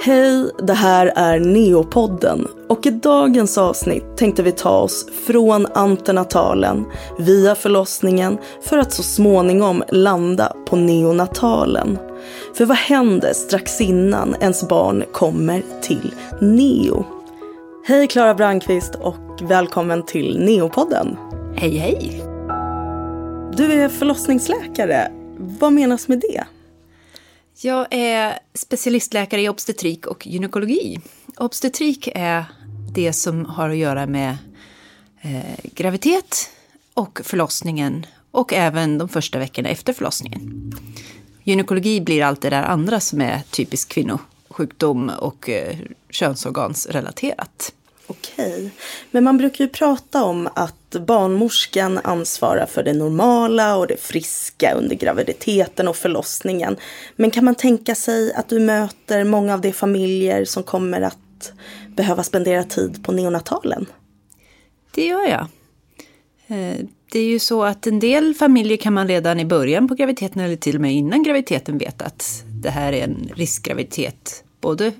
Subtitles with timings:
[0.00, 6.84] Hej, det här är Neopodden och i dagens avsnitt tänkte vi ta oss från antenatalen
[7.18, 11.98] via förlossningen för att så småningom landa på neonatalen.
[12.54, 17.04] För vad händer strax innan ens barn kommer till neo?
[17.86, 21.16] Hej Klara Brandqvist och välkommen till Neopodden.
[21.54, 22.22] Hej hej!
[23.56, 25.12] Du är förlossningsläkare.
[25.38, 26.44] Vad menas med det?
[27.60, 31.00] Jag är specialistläkare i obstetrik och gynekologi.
[31.36, 32.44] Obstetrik är
[32.92, 34.36] det som har att göra med
[35.20, 36.50] eh, graviditet
[36.94, 40.72] och förlossningen och även de första veckorna efter förlossningen.
[41.44, 45.76] Gynekologi blir allt det där andra som är typisk kvinnosjukdom och eh,
[46.10, 47.72] könsorgansrelaterat.
[48.10, 48.70] Okej,
[49.10, 54.72] men man brukar ju prata om att barnmorskan ansvarar för det normala och det friska
[54.74, 56.76] under graviditeten och förlossningen.
[57.16, 61.52] Men kan man tänka sig att du möter många av de familjer som kommer att
[61.88, 63.86] behöva spendera tid på neonatalen?
[64.94, 65.46] Det gör jag.
[66.46, 69.94] Eh, det är ju så att en del familjer kan man redan i början på
[69.94, 74.44] graviditeten eller till och med innan graviditeten veta att det här är en riskgraviditet.
[74.60, 74.92] Både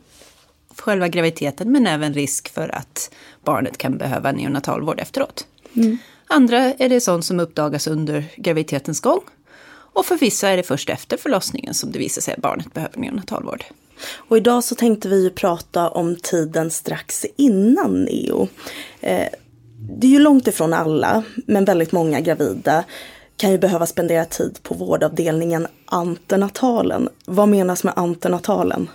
[0.81, 3.11] själva graviditeten men även risk för att
[3.45, 5.47] barnet kan behöva neonatalvård efteråt.
[5.75, 5.99] Mm.
[6.27, 9.21] Andra är det sånt som uppdagas under graviditetens gång.
[9.71, 12.99] Och för vissa är det först efter förlossningen som det visar sig att barnet behöver
[12.99, 13.65] neonatalvård.
[14.17, 18.49] Och idag så tänkte vi ju prata om tiden strax innan neo.
[19.01, 19.29] Eh,
[19.99, 22.85] det är ju långt ifrån alla, men väldigt många gravida
[23.37, 27.09] kan ju behöva spendera tid på vårdavdelningen antenatalen.
[27.25, 28.89] Vad menas med antenatalen?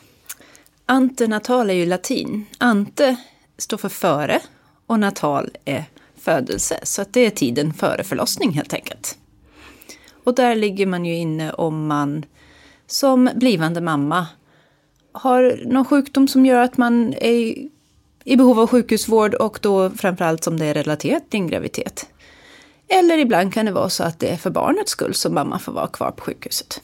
[0.86, 2.46] Antenatal är ju latin.
[2.58, 3.16] Ante
[3.58, 4.42] står för före
[4.88, 5.84] och natal är
[6.18, 6.80] födelse.
[6.84, 9.18] Så att det är tiden före förlossning helt enkelt.
[10.24, 12.26] Och där ligger man ju inne om man
[12.88, 14.28] som blivande mamma
[15.12, 17.68] har någon sjukdom som gör att man är
[18.24, 22.08] i behov av sjukhusvård och då framförallt som det är relaterat till en graviditet.
[22.88, 25.72] Eller ibland kan det vara så att det är för barnets skull som mamma får
[25.72, 26.82] vara kvar på sjukhuset.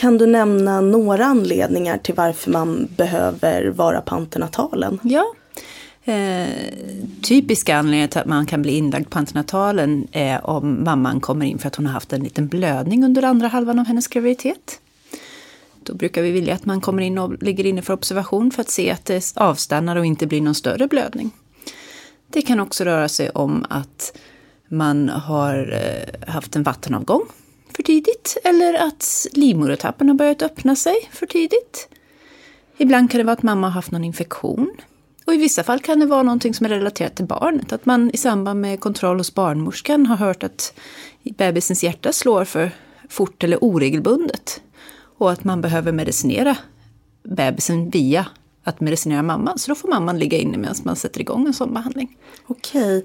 [0.00, 4.98] Kan du nämna några anledningar till varför man behöver vara på antenatalen?
[5.02, 5.24] Ja.
[6.04, 6.48] Eh,
[7.22, 11.58] typiska anledningar till att man kan bli inlagd på antenatalen är om mamman kommer in
[11.58, 14.80] för att hon har haft en liten blödning under andra halvan av hennes graviditet.
[15.82, 18.70] Då brukar vi vilja att man kommer in och ligger inne för observation för att
[18.70, 21.30] se att det avstannar och inte blir någon större blödning.
[22.30, 24.16] Det kan också röra sig om att
[24.68, 27.22] man har eh, haft en vattenavgång
[27.76, 31.88] för tidigt eller att livmodertappen har börjat öppna sig för tidigt.
[32.76, 34.70] Ibland kan det vara att mamma har haft någon infektion.
[35.26, 37.72] Och i vissa fall kan det vara någonting som är relaterat till barnet.
[37.72, 40.74] Att man i samband med kontroll hos barnmorskan har hört att
[41.22, 42.70] bebisens hjärta slår för
[43.08, 44.60] fort eller oregelbundet.
[45.18, 46.56] Och att man behöver medicinera
[47.22, 48.26] bebisen via
[48.64, 49.58] att medicinera mamman.
[49.58, 52.16] Så då får mamman ligga inne medan man sätter igång en sån behandling.
[52.46, 53.04] Okej,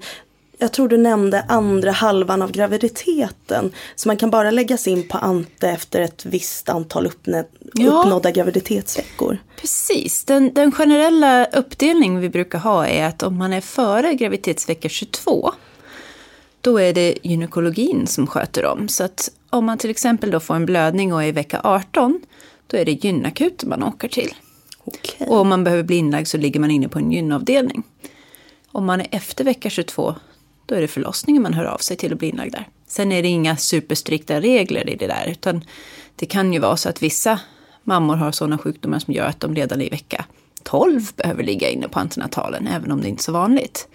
[0.58, 3.72] jag tror du nämnde andra halvan av graviditeten.
[3.96, 7.44] Så man kan bara läggas in på Ante efter ett visst antal uppnå
[7.74, 7.90] ja.
[7.90, 9.38] uppnådda graviditetsveckor.
[9.60, 14.88] Precis, den, den, generella uppdelning vi brukar ha är att om man är före graviditetsvecka
[14.88, 15.52] 22
[16.60, 18.88] då är det gynekologin som sköter om.
[18.88, 22.20] Så att om man till exempel då får en blödning och är i vecka 18
[22.66, 24.34] då är det gynakuten man åker till.
[24.84, 25.26] Okay.
[25.28, 27.82] Och om man behöver bli inlagd så ligger man inne på en gynavdelning.
[28.72, 30.14] Om man är efter vecka 22
[30.66, 32.68] då är det förlossningen man hör av sig till att bli inlagd där.
[32.86, 35.64] Sen är det inga superstrikta regler i det där, utan
[36.16, 37.40] det kan ju vara så att vissa
[37.82, 40.24] mammor har sådana sjukdomar som gör att de redan i vecka
[40.62, 43.88] 12 behöver ligga inne på antenatalen, även om det inte är så vanligt.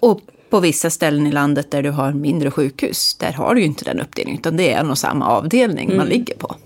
[0.00, 0.20] Och
[0.50, 3.84] på vissa ställen i landet där du har mindre sjukhus, där har du ju inte
[3.84, 5.96] den uppdelningen, utan det är en och samma avdelning mm.
[5.96, 6.56] man ligger på.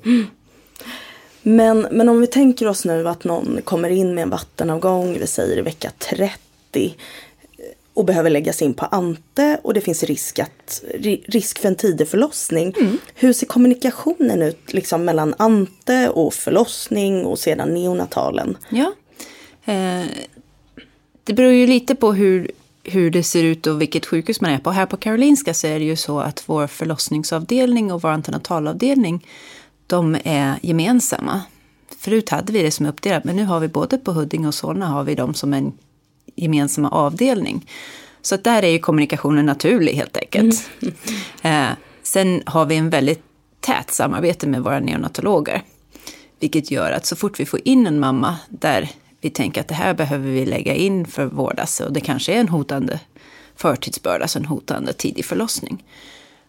[1.43, 5.27] Men, men om vi tänker oss nu att någon kommer in med en vattenavgång, vi
[5.27, 6.95] säger i vecka 30,
[7.99, 10.83] och behöver läggas in på Ante och det finns risk, att,
[11.25, 12.75] risk för en tidig förlossning.
[12.81, 12.99] Mm.
[13.15, 18.57] Hur ser kommunikationen ut liksom, mellan Ante och förlossning och sedan neonatalen?
[18.69, 18.93] Ja,
[19.65, 20.07] eh,
[21.25, 22.51] det beror ju lite på hur,
[22.85, 24.71] hur det ser ut och vilket sjukhus man är på.
[24.71, 29.27] Här på Karolinska så är det ju så att vår förlossningsavdelning och vår antenatalavdelning
[29.87, 31.41] de är gemensamma.
[31.99, 34.87] Förut hade vi det som uppdelat men nu har vi både på Huddinge och Solna
[34.87, 35.73] har vi dem som en
[36.35, 37.71] gemensamma avdelning.
[38.23, 40.71] Så att där är ju kommunikationen naturlig helt enkelt.
[41.43, 41.71] Mm.
[41.71, 43.23] Eh, sen har vi en väldigt
[43.61, 45.63] tät samarbete med våra neonatologer.
[46.41, 48.91] Vilket gör att så fort vi får in en mamma där
[49.21, 52.41] vi tänker att det här behöver vi lägga in för vårdas och det kanske är
[52.41, 53.01] en hotande
[53.57, 55.85] förtidsbörda, alltså en hotande tidig förlossning.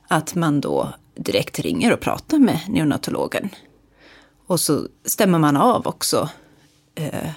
[0.07, 3.49] Att man då direkt ringer och pratar med neonatologen.
[4.47, 6.29] Och så stämmer man av också
[6.95, 7.29] eh,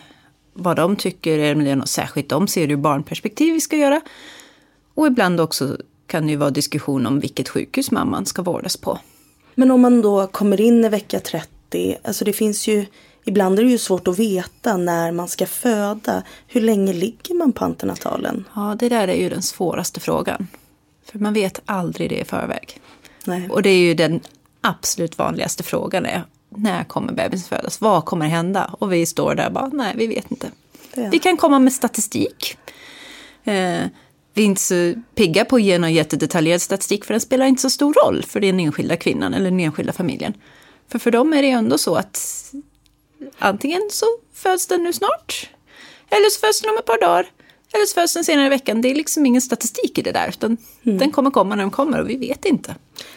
[0.53, 4.01] vad de tycker, är det något särskilt de ser ur barnperspektiv vi ska göra.
[4.95, 5.77] Och ibland också
[6.07, 8.99] kan det ju vara diskussion om vilket sjukhus mamman ska vårdas på.
[9.55, 12.87] Men om man då kommer in i vecka 30, alltså det finns ju
[13.25, 16.23] Ibland är det ju svårt att veta när man ska föda.
[16.47, 18.45] Hur länge ligger man på antenatalen?
[18.55, 20.47] Ja, det där är ju den svåraste frågan.
[21.05, 22.81] För man vet aldrig det i förväg.
[23.25, 23.49] Nej.
[23.51, 24.21] Och det är ju den
[24.61, 26.25] absolut vanligaste frågan är
[26.57, 27.81] när kommer bebisen födas?
[27.81, 28.75] Vad kommer hända?
[28.79, 30.51] Och vi står där och bara, nej, vi vet inte.
[31.11, 32.59] Vi kan komma med statistik.
[33.45, 33.87] Eh,
[34.35, 37.63] vi är inte så pigga på att ge någon jättedetaljerad statistik för den spelar inte
[37.63, 40.35] så stor roll för den enskilda kvinnan eller den enskilda familjen.
[40.89, 42.53] För för dem är det ändå så att
[43.39, 45.51] antingen så föds den nu snart,
[46.11, 47.27] eller så föds den om ett par dagar,
[47.73, 48.81] eller så föds den senare i veckan.
[48.81, 50.99] Det är liksom ingen statistik i det där, utan mm.
[50.99, 52.75] den kommer komma när den kommer och vi vet inte.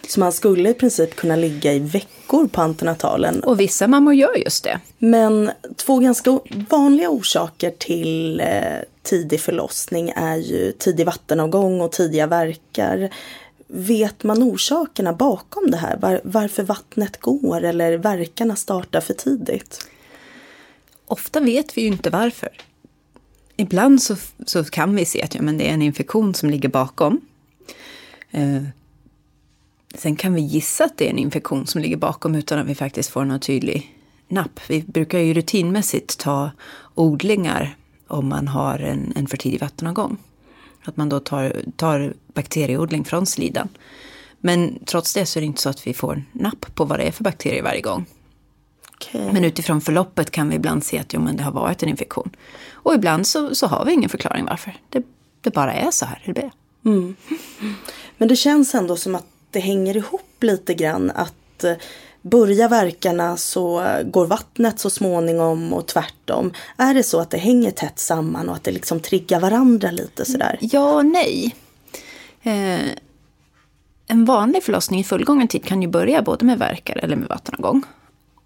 [0.07, 3.43] Så man skulle i princip kunna ligga i veckor på antenatalen?
[3.43, 4.79] Och vissa mammor gör just det.
[4.97, 8.47] Men två ganska vanliga orsaker till eh,
[9.03, 13.09] tidig förlossning är ju tidig vattenavgång och tidiga verkar.
[13.67, 15.97] Vet man orsakerna bakom det här?
[15.97, 19.87] Var, varför vattnet går eller verkarna startar för tidigt?
[21.05, 22.49] Ofta vet vi ju inte varför.
[23.57, 24.15] Ibland så,
[24.45, 27.21] så kan vi se att ja, men det är en infektion som ligger bakom.
[28.31, 28.63] Eh,
[29.93, 32.75] sen kan vi gissa att det är en infektion som ligger bakom utan att vi
[32.75, 33.95] faktiskt får någon tydlig
[34.27, 34.59] napp.
[34.67, 36.51] Vi brukar ju rutinmässigt ta
[36.95, 40.17] odlingar om man har en, en för tidig vattenavgång.
[40.83, 43.69] Att man då tar, tar bakterieodling från slidan.
[44.39, 47.03] Men trots det så är det inte så att vi får napp på vad det
[47.03, 48.05] är för bakterier varje gång.
[48.95, 49.31] Okay.
[49.31, 52.29] Men utifrån förloppet kan vi ibland se att jo, men det har varit en infektion.
[52.71, 54.75] Och ibland så, så har vi ingen förklaring varför.
[54.89, 55.03] Det,
[55.41, 56.21] det bara är så här.
[56.25, 56.51] Det
[56.85, 57.15] mm.
[58.17, 61.11] Men det känns ändå som att det hänger ihop lite grann.
[61.15, 61.73] Att eh,
[62.21, 66.53] börjar verkarna så går vattnet så småningom och tvärtom.
[66.77, 70.25] Är det så att det hänger tätt samman och att det liksom triggar varandra lite
[70.25, 70.57] sådär?
[70.61, 71.55] Ja och nej.
[72.43, 72.89] Eh,
[74.07, 77.83] en vanlig förlossning i fullgången tid kan ju börja både med verkar eller med vattenavgång.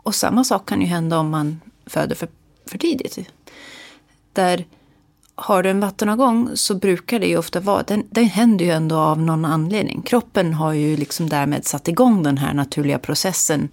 [0.04, 2.28] Och samma sak kan ju hända om man föder för,
[2.66, 3.20] för tidigt.
[4.34, 4.66] Där
[5.36, 8.98] har du en vattenavgång så brukar det ju ofta vara, den, den händer ju ändå
[8.98, 10.02] av någon anledning.
[10.02, 13.70] Kroppen har ju liksom därmed satt igång den här naturliga processen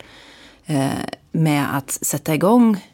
[0.66, 0.88] eh,
[1.32, 2.84] med att sätta igång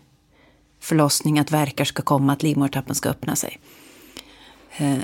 [0.80, 3.58] förlossning, att verkar ska komma, att livmodertappen ska öppna sig.
[4.76, 4.98] Eh,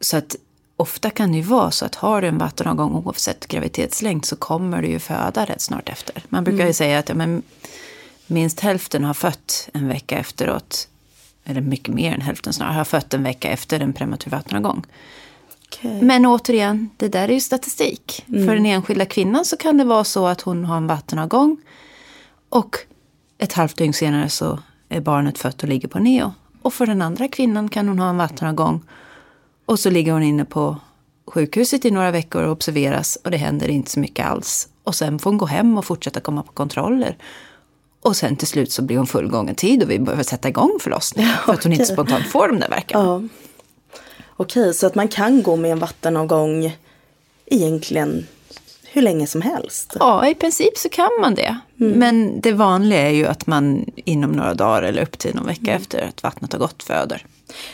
[0.00, 0.36] så att
[0.78, 4.82] ofta kan det ju vara så att har du en vattenavgång oavsett graviditetslängd så kommer
[4.82, 6.22] du ju föda rätt snart efter.
[6.28, 6.74] Man brukar ju mm.
[6.74, 7.42] säga att ja, men,
[8.26, 10.88] minst hälften har fött en vecka efteråt
[11.44, 14.86] eller mycket mer än hälften snarare, har fött en vecka efter en prematur vattenavgång.
[15.68, 16.02] Okay.
[16.02, 18.24] Men återigen, det där är ju statistik.
[18.28, 18.46] Mm.
[18.46, 21.56] För den enskilda kvinnan så kan det vara så att hon har en vattenavgång
[22.48, 22.76] och
[23.38, 24.58] ett halvt dygn senare så
[24.88, 26.32] är barnet fött och ligger på neo.
[26.62, 28.82] Och för den andra kvinnan kan hon ha en vattenavgång
[29.68, 30.76] och så ligger hon inne på
[31.26, 34.68] sjukhuset i några veckor och observeras och det händer inte så mycket alls.
[34.84, 37.16] Och sen får hon gå hem och fortsätta komma på kontroller.
[38.00, 41.30] Och sen till slut så blir hon fullgången tid och vi behöver sätta igång förlossningen.
[41.30, 43.04] Ja, för att hon inte spontant får de där verkarna.
[43.04, 43.22] Ja.
[44.36, 46.76] Okej, så att man kan gå med en vattenavgång
[47.46, 48.26] egentligen
[48.92, 49.96] hur länge som helst?
[49.98, 51.58] Ja, i princip så kan man det.
[51.80, 51.98] Mm.
[51.98, 55.70] Men det vanliga är ju att man inom några dagar eller upp till någon vecka
[55.70, 55.76] mm.
[55.76, 57.26] efter att vattnet har gått föder.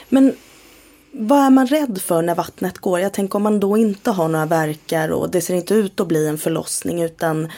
[0.08, 0.34] Men
[1.16, 3.00] vad är man rädd för när vattnet går?
[3.00, 6.08] Jag tänker om man då inte har några verkar och det ser inte ut att
[6.08, 7.48] bli en förlossning utan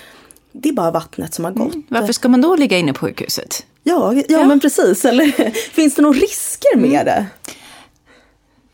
[0.53, 1.75] det är bara vattnet som har gått.
[1.75, 1.87] Mm.
[1.89, 3.67] Varför ska man då ligga inne på sjukhuset?
[3.83, 4.47] Ja, ja, ja.
[4.47, 5.05] men precis.
[5.05, 7.05] Eller finns det några risker med mm.
[7.05, 7.27] det?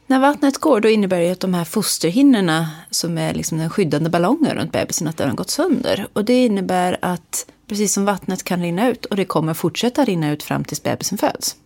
[0.07, 4.11] När vattnet går då innebär det att de här fosterhinnorna som är liksom den skyddande
[4.11, 6.07] ballongen runt bebisen, att den har gått sönder.
[6.13, 10.33] Och det innebär att precis som vattnet kan rinna ut och det kommer fortsätta rinna
[10.33, 11.57] ut fram tills bebisen föds.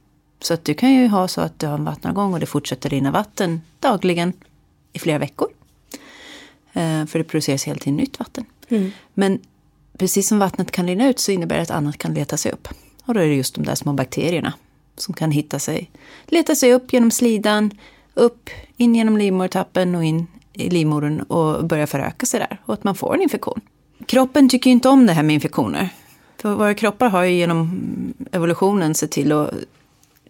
[0.40, 2.90] Så att du kan ju ha så att du har en vattenavgång och det fortsätter
[2.90, 4.32] rinna vatten dagligen
[4.92, 5.48] i flera veckor.
[6.72, 8.44] Eh, för det produceras hela tiden nytt vatten.
[8.68, 8.92] Mm.
[9.14, 9.40] Men
[9.98, 12.68] precis som vattnet kan rinna ut så innebär det att annat kan leta sig upp.
[13.04, 14.52] Och då är det just de där små bakterierna
[14.96, 15.90] som kan hitta sig,
[16.26, 17.70] leta sig upp genom slidan,
[18.14, 22.60] upp, in genom livmodertappen och in i livmodern och börja föröka sig där.
[22.64, 23.60] Och att man får en infektion.
[24.06, 25.88] Kroppen tycker ju inte om det här med infektioner.
[26.36, 27.82] För våra kroppar har ju genom
[28.32, 29.50] evolutionen sett till att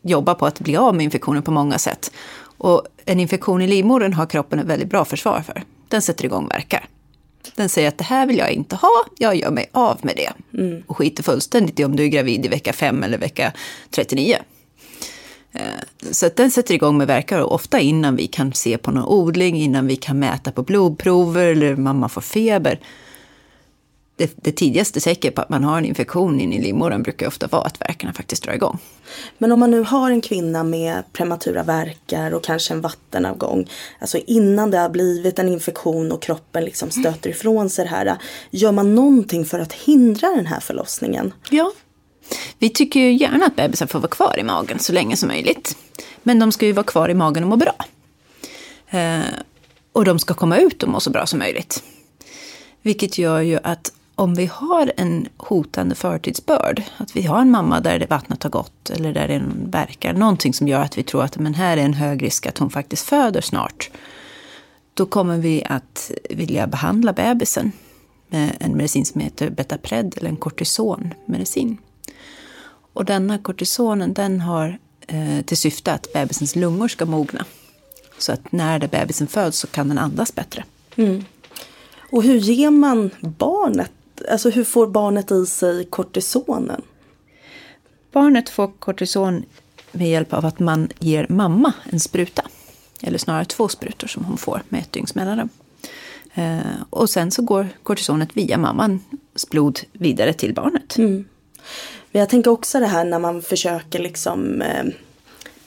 [0.07, 2.13] jobba på att bli av med infektioner på många sätt.
[2.59, 5.63] Och en infektion i livmodern har kroppen ett väldigt bra försvar för.
[5.89, 6.89] Den sätter igång verkar.
[7.55, 10.59] Den säger att det här vill jag inte ha, jag gör mig av med det.
[10.59, 10.83] Mm.
[10.87, 13.53] Och skiter fullständigt i om du är gravid i vecka 5 eller vecka
[13.91, 14.39] 39.
[15.53, 15.63] Eh,
[16.11, 19.05] så att den sätter igång med verkar och ofta innan vi kan se på någon
[19.05, 22.81] odling, innan vi kan mäta på blodprover eller mamma får feber.
[24.17, 27.47] Det, det tidigaste tecknet på att man har en infektion in i livmodern brukar ofta
[27.47, 28.79] vara att verkarna faktiskt drar igång.
[29.39, 34.19] Men om man nu har en kvinna med prematura verkar och kanske en vattenavgång, alltså
[34.27, 38.17] innan det har blivit en infektion och kroppen liksom stöter ifrån sig det här,
[38.51, 41.33] gör man någonting för att hindra den här förlossningen?
[41.51, 41.73] Ja,
[42.59, 45.77] vi tycker ju gärna att bebisar får vara kvar i magen så länge som möjligt.
[46.23, 47.75] Men de ska ju vara kvar i magen och må bra.
[48.91, 49.21] Eh,
[49.93, 51.83] och de ska komma ut och må så bra som möjligt.
[52.83, 57.81] Vilket gör ju att om vi har en hotande förtidsbörd, att vi har en mamma
[57.81, 61.25] där det vattnet har gått eller där det verkar, någonting som gör att vi tror
[61.25, 63.91] att men här är en hög risk att hon faktiskt föder snart.
[64.95, 67.73] Då kommer vi att vilja behandla bebisen
[68.29, 71.79] med en medicin som heter Betapred eller en kortisonmedicin.
[72.93, 77.45] Och denna kortisonen den har eh, till syfte att bebisens lungor ska mogna.
[78.19, 80.65] Så att när det bebisen föds så kan den andas bättre.
[80.97, 81.25] Mm.
[82.11, 83.93] Och hur ger man barnet,
[84.31, 86.83] alltså hur får barnet i sig kortisonen?
[88.13, 89.45] Barnet får kortison
[89.93, 92.43] med hjälp av att man ger mamma en spruta.
[93.01, 95.49] Eller snarare två sprutor som hon får med ett dygns mellanrum.
[96.35, 96.59] Eh,
[96.91, 99.03] och sen så går kortisonet via mammans
[99.51, 100.99] blod vidare till barnet.
[100.99, 101.25] Mm.
[102.13, 104.85] Men jag tänker också det här när man försöker liksom eh,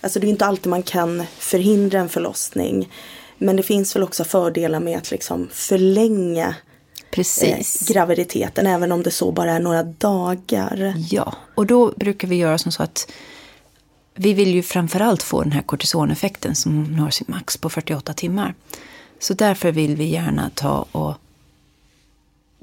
[0.01, 2.91] Alltså det är inte alltid man kan förhindra en förlossning.
[3.37, 6.55] Men det finns väl också fördelar med att liksom förlänga
[7.11, 7.81] Precis.
[7.89, 10.93] Eh, graviditeten även om det så bara är några dagar.
[11.09, 13.11] Ja, och då brukar vi göra som så att
[14.15, 18.53] vi vill ju framförallt få den här kortisoneffekten som når sin max på 48 timmar.
[19.19, 21.15] Så därför vill vi gärna ta och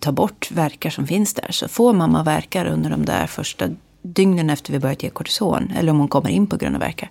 [0.01, 1.49] ta bort verkar som finns där.
[1.51, 3.69] Så får mamma verkar under de där första
[4.03, 7.11] dygnen efter vi börjat ge kortison, eller om hon kommer in på grund av verkar,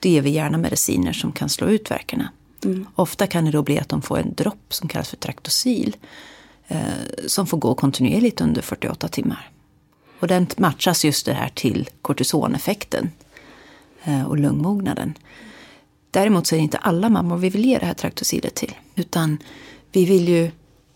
[0.00, 2.30] då ger vi gärna mediciner som kan slå ut verkarna.
[2.64, 2.86] Mm.
[2.94, 5.96] Ofta kan det då bli att de får en dropp som kallas för Traktosil,
[6.68, 9.50] Eh, som får gå kontinuerligt under 48 timmar.
[10.20, 13.10] Och den matchas just det här till kortisoneffekten
[14.04, 15.14] eh, och lungmognaden.
[16.10, 19.38] Däremot så är det inte alla mammor vi vill ge det här traktosidet till, utan
[19.92, 20.50] vi vill ju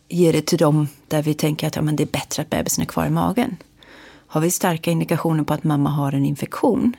[0.08, 2.82] ge det till dem där vi tänker att ja, men det är bättre att bebisen
[2.82, 3.56] är kvar i magen.
[4.26, 6.96] Har vi starka indikationer på att mamma har en infektion,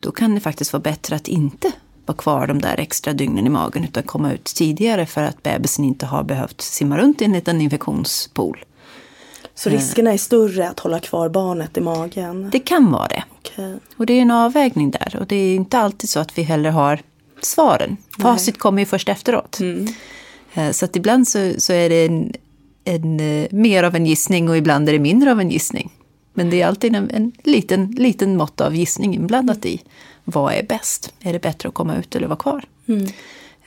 [0.00, 1.72] då kan det faktiskt vara bättre att inte
[2.06, 5.84] vara kvar de där extra dygnen i magen utan komma ut tidigare för att bebisen
[5.84, 8.64] inte har behövt simma runt i en liten infektionspool.
[9.54, 12.50] Så riskerna är större att hålla kvar barnet i magen?
[12.52, 13.24] Det kan vara det.
[13.38, 13.74] Okay.
[13.96, 15.16] Och det är en avvägning där.
[15.20, 17.00] Och det är inte alltid så att vi heller har
[17.42, 17.96] svaren.
[18.18, 19.60] Facit kommer ju först efteråt.
[19.60, 19.86] Mm.
[20.54, 22.32] Eh, så att ibland så, så är det en,
[22.84, 25.92] en, eh, mer av en gissning och ibland är det mindre av en gissning.
[26.34, 29.82] Men det är alltid en, en liten, liten mått av gissning inblandat i.
[30.28, 31.14] Vad är bäst?
[31.20, 32.64] Är det bättre att komma ut eller vara kvar?
[32.86, 33.06] Mm.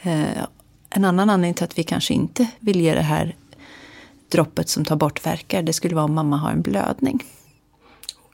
[0.01, 0.43] Eh,
[0.89, 3.35] en annan anledning till att vi kanske inte vill ge det här
[4.29, 7.23] droppet som tar bort verkar, det skulle vara om mamma har en blödning.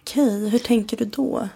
[0.02, 1.50] Okej, hur tänker du då?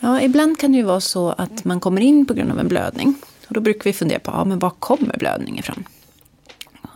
[0.00, 2.68] Ja, ibland kan det ju vara så att man kommer in på grund av en
[2.68, 3.14] blödning.
[3.48, 5.84] Och då brukar vi fundera på, ja men var kommer blödningen ifrån?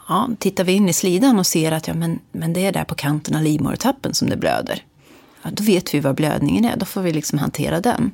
[0.09, 2.85] Ja, tittar vi in i slidan och ser att ja, men, men det är där
[2.85, 4.85] på kanten av livmodertappen som det blöder.
[5.43, 8.11] Ja, då vet vi vad blödningen är, då får vi liksom hantera den.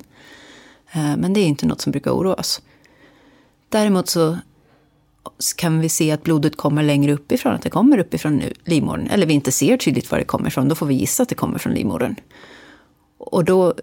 [0.97, 2.63] Eh, men det är inte något som brukar oroa oss.
[3.69, 4.39] Däremot så
[5.57, 9.07] kan vi se att blodet kommer längre uppifrån, att det kommer uppifrån livmodern.
[9.07, 11.35] Eller vi inte ser tydligt var det kommer ifrån, då får vi gissa att det
[11.35, 12.15] kommer från livmodern.
[13.19, 13.75] Och då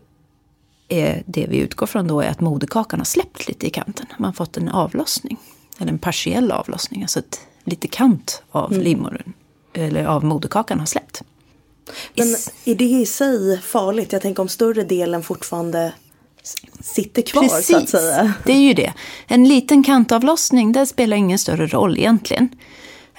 [0.88, 4.06] är det vi utgår från då är att moderkakan har släppt lite i kanten.
[4.18, 5.38] Man har fått en avlossning,
[5.80, 8.84] eller en partiell avlossning, alltså ett lite kant av mm.
[8.84, 9.34] livmodern,
[9.74, 11.24] eller av moderkakan har släppt.
[12.16, 12.28] Men
[12.66, 14.12] är det i sig farligt?
[14.12, 15.94] Jag tänker om större delen fortfarande
[16.82, 18.34] sitter kvar Precis, så att säga.
[18.46, 18.94] det är ju det.
[19.28, 22.50] En liten kantavlossning, det spelar ingen större roll egentligen.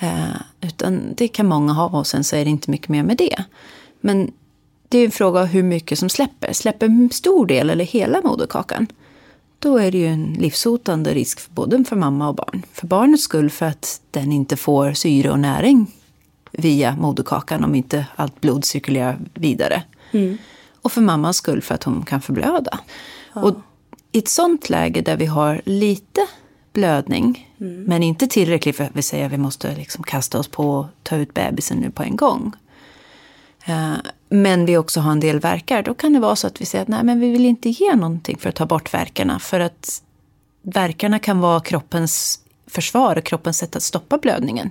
[0.02, 3.16] Uh, utan det kan många ha och sen så är det inte mycket mer med
[3.16, 3.44] det.
[4.00, 4.32] Men
[4.88, 6.52] det är en fråga om hur mycket som släpper.
[6.52, 8.86] Släpper en stor del eller hela moderkakan,
[9.58, 12.62] då är det ju en livshotande risk för både för mamma och barn.
[12.72, 15.86] För barnets skull för att den inte får syre och näring
[16.52, 19.82] via moderkakan om inte allt blod cirkulerar vidare.
[20.12, 20.38] Mm.
[20.84, 22.78] Och för mammans skull för att hon kan förblöda.
[23.34, 23.42] Ja.
[23.42, 23.56] Och
[24.12, 26.26] i ett sånt läge där vi har lite
[26.72, 27.84] blödning, mm.
[27.84, 30.86] men inte tillräckligt för att vi säger att vi måste liksom kasta oss på och
[31.02, 32.52] ta ut bebisen nu på en gång.
[33.68, 33.94] Uh,
[34.28, 36.82] men vi också har en del verkar, då kan det vara så att vi säger
[36.82, 39.38] att nej, men vi vill inte ge någonting för att ta bort verkarna.
[39.38, 40.02] För att
[40.62, 44.70] verkarna kan vara kroppens försvar och kroppens sätt att stoppa blödningen.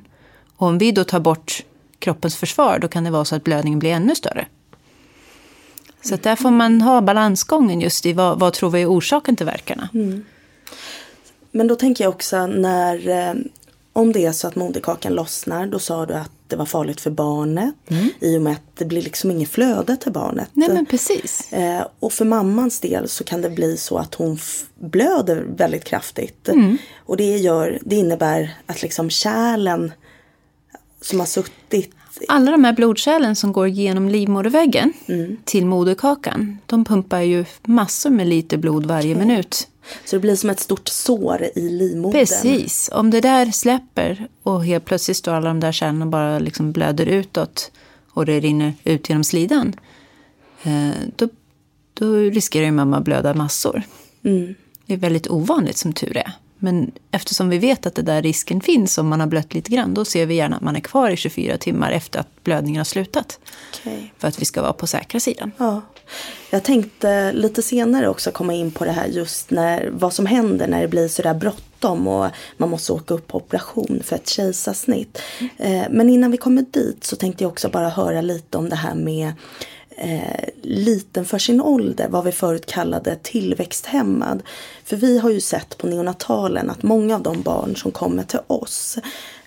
[0.58, 1.64] Och om vi då tar bort
[2.00, 4.48] kroppens försvar, då kan det vara så att blödningen blir ännu större.
[6.04, 9.46] Så där får man ha balansgången just i vad, vad tror vi är orsaken till
[9.46, 9.90] verkarna.
[9.94, 10.26] Mm.
[11.52, 13.34] Men då tänker jag också när, eh,
[13.94, 17.12] om det är så att moderkakan lossnar, då sa du att inte vara farligt för
[17.12, 17.76] barnet.
[18.20, 20.50] I och med att det blir liksom inget flöde till barnet.
[20.54, 21.54] Nej men precis.
[21.54, 24.38] Eh, och för mammans del så kan det bli så att hon
[24.76, 26.50] blöder väldigt kraftigt.
[26.50, 26.78] Mm.
[27.06, 29.92] Och det, gör, det innebär att liksom kärlen
[31.02, 31.96] som har suttit
[32.28, 34.94] Alla de här blodkärlen som går genom livmoderväggen
[35.44, 39.68] till moderkakan, de pumpar ju massor med liter blod varje minut.
[40.06, 42.20] Så det blir som ett stort sår i livmodern.
[42.20, 42.90] Precis.
[42.94, 46.72] Om det där släpper och helt plötsligt står alla de där kärlen och bara liksom
[46.72, 47.72] blöder utåt
[48.14, 49.76] och det rinner ut genom slidan,
[50.64, 51.30] eh, då,
[51.94, 53.84] då riskerar ju mamma att blöda massor.
[54.86, 56.34] Det är väldigt ovanligt som tur är.
[56.64, 59.94] Men eftersom vi vet att det där risken finns om man har blött lite grann,
[59.94, 62.86] då ser vi gärna att man är kvar i 24 timmar efter att blödningen har
[62.86, 63.40] slutat.
[63.74, 64.14] Okej.
[64.18, 65.52] För att vi ska vara på säkra sidan.
[65.58, 65.82] Ja.
[66.50, 70.68] Jag tänkte lite senare också komma in på det här just när, vad som händer
[70.68, 72.28] när det blir sådär bråttom och
[72.58, 75.22] man måste åka upp på operation för ett kejsarsnitt.
[75.58, 78.76] Eh, men innan vi kommer dit så tänkte jag också bara höra lite om det
[78.76, 79.34] här med
[79.98, 84.44] eh, liten för sin ålder, vad vi förut kallade tillväxthämmad.
[84.86, 88.40] För vi har ju sett på neonatalen att många av de barn som kommer till
[88.48, 88.98] oss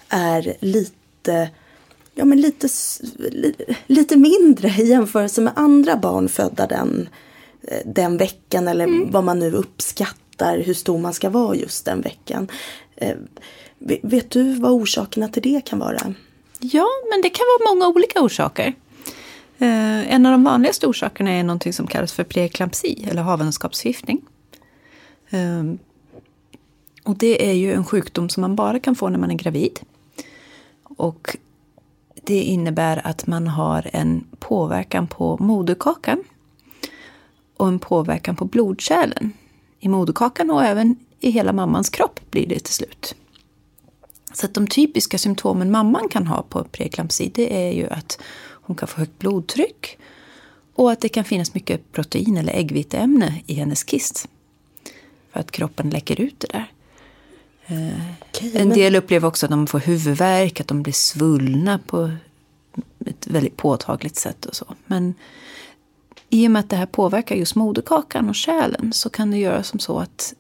[0.09, 1.51] är lite
[2.15, 2.69] ja, men lite,
[3.87, 7.09] lite mindre i jämförelse med andra barn födda den,
[7.63, 12.01] eh, den veckan eller vad man nu uppskattar hur stor man ska vara just den
[12.01, 12.49] veckan.
[12.97, 13.17] Eh,
[13.79, 16.15] ve- Vet du vad orsakerna till det kan vara?
[16.61, 18.75] Ja, men det kan vara många olika orsaker.
[19.59, 24.21] Eh, en av de vanligaste orsakerna är någonting som kallas för preeklampsi eller havandeskapsförgiftning.
[25.31, 25.65] Eh,
[27.05, 29.81] och det är ju en sjukdom som man bara kan få när man är gravid.
[30.83, 31.37] Och
[32.23, 36.25] det innebär att man har en påverkan på moderkakan
[37.57, 39.33] och en påverkan på blodkärlen
[39.81, 43.15] i moderkakan och även i hela mammans kropp blir det till slut.
[44.33, 48.21] Så att de typiska symptomen mamman kan ha på preeklampsi det är ju att
[48.67, 49.99] hon kan få högt blodtryck
[50.75, 54.29] och att det kan finnas mycket protein eller äggviteämne i hennes kist.
[55.33, 56.73] För att kroppen läcker ut det där.
[58.21, 62.11] Okej, En men- del upplever också att de får huvudvärk, att de blir svullna på
[63.07, 64.75] ett väldigt påtagligt sätt och så.
[64.87, 65.15] Men
[66.31, 69.63] i och med att det här påverkar just moderkakan och kärlen så kan det göra
[69.63, 70.35] som så att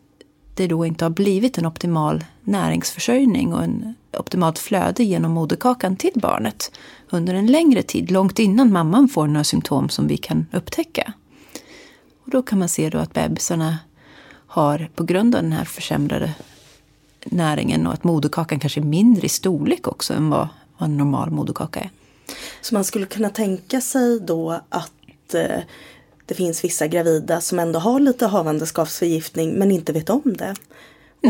[0.55, 6.13] det då inte har blivit en optimal näringsförsörjning och en optimalt flöde genom moderkakan till
[6.15, 6.73] barnet
[7.11, 11.13] under en längre tid, långt innan mamman får några symptom som vi kan upptäcka.
[12.25, 13.79] Och då kan man se då att bebisarna
[14.47, 16.35] har, på grund av den här försämrade
[17.25, 21.31] näringen och att moderkakan kanske är mindre i storlek också än vad, vad en normal
[21.31, 21.91] moderkaka är.
[22.61, 25.61] Så man skulle kunna tänka sig då att eh,
[26.27, 30.55] det finns vissa gravida som ändå har lite havandeskapsförgiftning men inte vet om det.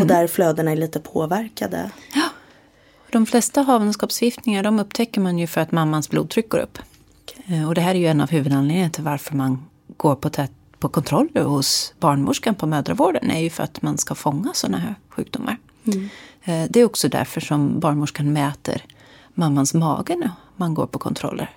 [0.00, 1.90] Och där flödena är lite påverkade.
[3.16, 6.78] De flesta havandeskapsförgiftningar de upptäcker man ju för att mammans blodtryck går upp.
[7.46, 9.64] Eh, Och det här är ju en av huvudanledningarna till varför man
[9.96, 13.30] går på, tät, på kontroller hos barnmorskan på mödravården.
[13.30, 15.58] är ju för att man ska fånga sådana här sjukdomar.
[16.44, 18.82] Eh, Det är också därför som barnmorskan mäter
[19.34, 21.50] mammans mage när man går på kontroller.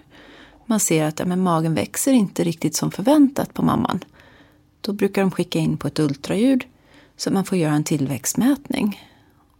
[0.65, 3.99] Man ser att ja, men magen växer inte riktigt som förväntat på mamman.
[4.81, 6.63] Då brukar de skicka in på ett ultraljud
[7.17, 9.08] så man får göra en tillväxtmätning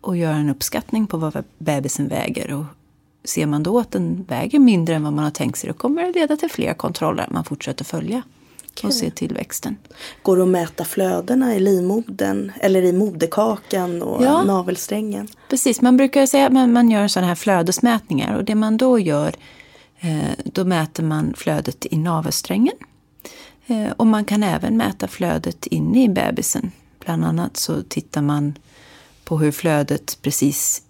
[0.01, 2.53] och göra en uppskattning på vad bebisen väger.
[2.53, 2.65] Och
[3.23, 6.03] ser man då att den väger mindre än vad man har tänkt sig, då kommer
[6.03, 7.27] det leda till fler kontroller.
[7.31, 8.21] Man fortsätter följa
[8.83, 9.77] och se tillväxten.
[10.23, 14.43] Går det att mäta flödena i livmodern eller i moderkakan och Ja.
[14.43, 15.27] navelsträngen?
[15.49, 18.35] Precis, man brukar säga att man, man gör sådana här flödesmätningar.
[18.37, 19.35] Och det man då gör,
[19.99, 22.75] eh, då mäter man flödet i navelsträngen.
[23.67, 26.71] Eh, och man kan även mäta flödet inne i bebisen.
[26.99, 28.53] Bland annat så tittar man
[29.29, 30.81] på hur flödet precis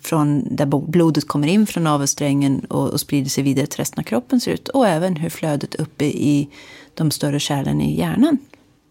[0.00, 4.02] från där blodet kommer in från navelsträngen och, och sprider sig vidare till resten av
[4.02, 4.68] kroppen ser ut.
[4.68, 6.48] Och även hur flödet uppe i
[6.94, 8.38] de större kärlen i hjärnan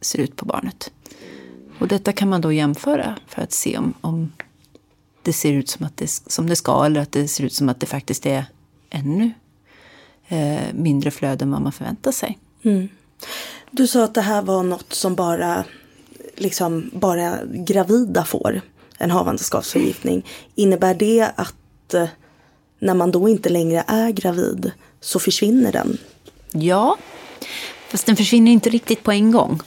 [0.01, 0.91] ser ut på barnet.
[1.79, 4.31] Och detta kan man då jämföra för att se om, om
[5.21, 7.69] det ser ut som, att det, som det ska eller att det ser ut som
[7.69, 8.45] att det faktiskt är
[8.89, 9.31] ännu
[10.27, 12.39] eh, mindre flöde än vad man förväntar sig.
[12.63, 12.89] Mm.
[13.71, 15.65] Du sa att det här var något som bara,
[16.35, 18.61] liksom, bara gravida får.
[18.97, 20.25] En havandeskapsförgiftning.
[20.55, 22.07] Innebär det att eh,
[22.79, 25.97] när man då inte längre är gravid så försvinner den?
[26.51, 26.97] Ja,
[27.89, 29.61] fast den försvinner inte riktigt på en gång.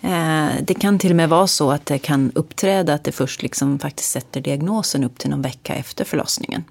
[0.00, 3.42] Eh, det kan till och med vara så att det kan uppträda att det först
[3.42, 6.64] liksom faktiskt sätter diagnosen upp till någon vecka efter förlossningen.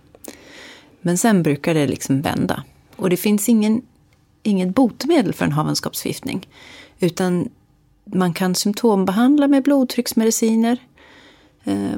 [1.02, 2.63] Men sen brukar det liksom vända.
[2.95, 3.82] Och det finns ingen,
[4.43, 6.47] inget botemedel för en havandeskapsförgiftning.
[6.99, 7.49] Utan
[8.13, 10.78] man kan symptombehandla med blodtrycksmediciner.
[11.63, 11.98] Eh,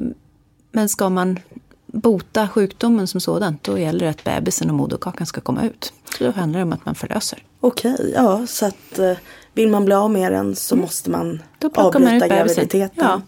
[0.72, 1.38] Men ska man
[1.86, 5.92] bota sjukdomen som sådant, då gäller det att bebisen och moderkakan ska komma ut.
[6.18, 7.42] Så då handlar det om att man förlöser.
[7.60, 9.12] Okej, ja så att eh,
[9.54, 10.82] vill man bli av med den så Mm.
[10.82, 11.42] måste man
[11.74, 13.04] avbryta graviditeten.
[13.04, 13.22] Ja.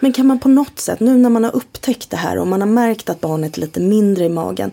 [0.00, 2.60] Men kan man på något sätt, nu när man har upptäckt det här och man
[2.60, 4.70] har märkt att barnet är lite mindre i magen.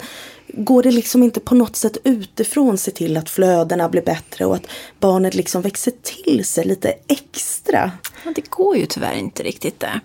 [0.57, 4.55] Går det liksom inte på något sätt utifrån se till att flödena blir bättre och
[4.55, 4.67] att
[4.99, 7.91] barnet liksom växer till sig lite extra?
[8.25, 9.99] Ja, det går ju tyvärr inte riktigt där.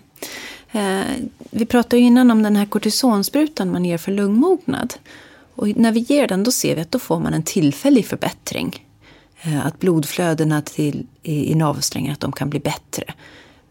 [0.73, 1.07] Eh,
[1.51, 4.95] vi pratade ju innan om den här kortisonsprutan man ger för lungmognad.
[5.55, 8.87] Och när vi ger den då ser vi att då får man en tillfällig förbättring.
[9.43, 13.05] Eh, att blodflödena till, i, i navelsträngen att de kan bli bättre.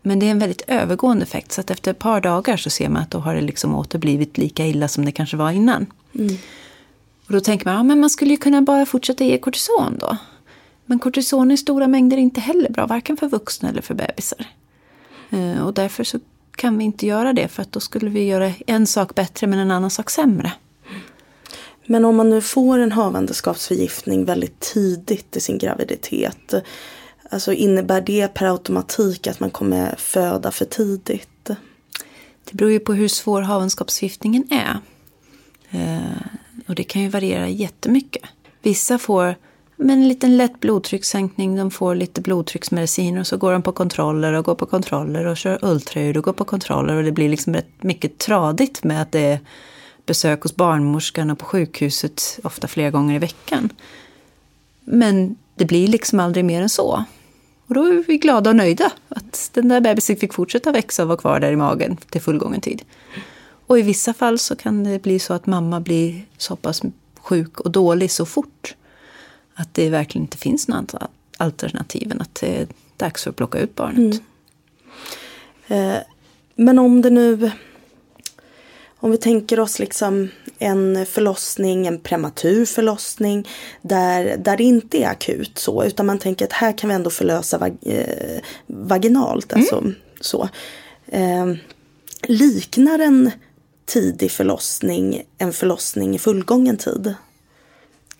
[0.01, 2.89] Men det är en väldigt övergående effekt så att efter ett par dagar så ser
[2.89, 5.85] man att då har det liksom återblivit lika illa som det kanske var innan.
[7.29, 10.17] Och då tänker man, ja men man skulle ju kunna bara fortsätta ge kortison då.
[10.85, 14.45] Men kortison i stora mängder är inte heller bra, varken för vuxna eller för bebisar.
[15.29, 16.19] Eh, Och därför så
[16.55, 19.59] kan vi inte göra det, för att då skulle vi göra en sak bättre men
[19.59, 20.51] en annan sak sämre.
[21.85, 26.53] Men om man nu får en havandeskapsförgiftning väldigt tidigt i sin graviditet.
[27.29, 31.43] Alltså innebär det per automatik att man kommer föda för tidigt?
[32.43, 34.79] Det beror ju på hur svår havandeskapsförgiftningen är.
[36.69, 38.23] Och det kan ju variera jättemycket.
[38.61, 39.35] Vissa får
[39.75, 44.33] men en liten lätt blodtryckssänkning, de får lite blodtrycksmediciner och så går de på kontroller
[44.33, 47.53] och går på kontroller och kör ultraljud och går på kontroller och det blir liksom
[47.53, 49.39] rätt mycket tradigt med att det är
[50.05, 53.69] besök hos barnmorskan och på sjukhuset ofta flera gånger i veckan.
[54.85, 57.03] Men det blir liksom aldrig mer än så.
[57.67, 61.07] Och då är vi glada och nöjda att den där bebisen fick fortsätta växa och
[61.07, 62.81] vara kvar där i magen till fullgången tid.
[63.69, 66.81] Och i vissa fall så kan det bli så att mamma blir så pass
[67.19, 68.75] sjuk och dålig så fort
[69.53, 70.93] att det verkligen inte finns något
[71.37, 74.21] alternativ än att det är dags för att plocka ut barnet.
[75.67, 75.97] Eh,
[76.55, 77.51] Men om det nu...
[78.99, 80.29] Om vi tänker oss liksom
[80.59, 83.47] en förlossning, en prematur förlossning
[83.81, 87.09] där, där det inte är akut så utan man tänker att här kan vi ändå
[87.09, 89.53] förlösa vag, eh, vaginalt.
[89.53, 89.83] Alltså,
[90.21, 90.49] så.
[91.07, 91.53] Eh,
[92.27, 93.31] liknar en
[93.89, 97.13] tidig förlossning en förlossning i fullgången tid?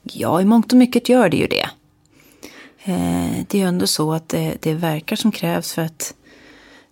[0.04, 1.70] Ja, i mångt och mycket gör det ju det.
[2.84, 6.14] Eh, Det är ju ändå så att det, det verkar som krävs för att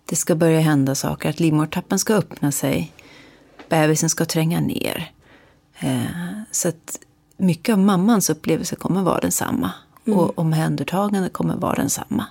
[0.04, 1.28] det ska börja hända saker.
[1.30, 2.92] Att livmodertappen ska öppna sig.
[3.68, 5.12] Bebisen ska tränga ner.
[5.78, 6.02] Eh,
[6.50, 6.98] Så att
[7.36, 9.70] mycket av mammans upplevelse kommer vara densamma.
[10.06, 12.24] Och omhändertagandet kommer vara densamma.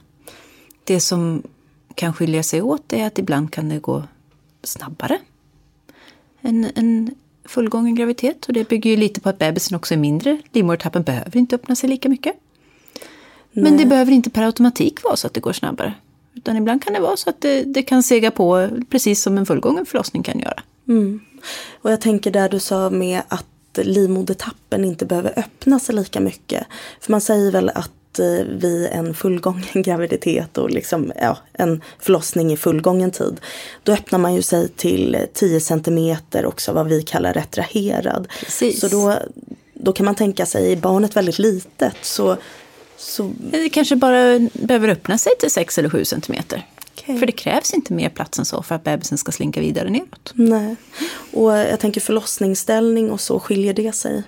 [0.84, 1.44] Det som
[1.96, 4.04] kan skilja sig åt är att ibland kan det gå
[4.64, 5.20] snabbare
[6.42, 8.46] en, en fullgången graviditet.
[8.46, 10.38] Och det bygger ju lite på att bebisen också är mindre.
[10.52, 12.34] Livmodertappen behöver inte öppna sig lika mycket.
[13.52, 15.94] Men det behöver inte per automatik vara så att det går snabbare.
[16.36, 19.46] Utan ibland kan det vara så att det, det kan sega på precis som en
[19.46, 20.64] fullgången förlossning kan göra.
[21.82, 23.46] Och jag tänker där du sa med att
[23.76, 26.68] livmodertappen inte behöver öppna sig lika mycket.
[27.02, 32.54] För man säger väl att eh, vid en fullgången graviditet och liksom, ja, en förlossning
[32.54, 33.42] i fullgången tid.
[33.84, 38.28] Då öppnar man ju sig till 10 centimeter också vad vi kallar retraherad.
[38.40, 38.80] Precis.
[38.80, 39.14] Så då,
[39.74, 42.38] då kan man tänka sig, är barnet väldigt litet så,
[42.98, 46.66] så Det kanske bara behöver öppna sig till 6 eller 7 centimeter.
[47.06, 50.32] För det krävs inte mer plats än så för att bebisen ska slinka vidare neråt.
[50.34, 50.76] nej.
[51.34, 54.24] Och jag tänker förlossningsställning och så, skiljer det sig?